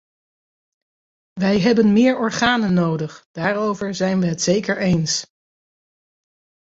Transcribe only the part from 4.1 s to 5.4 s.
we het zeker eens.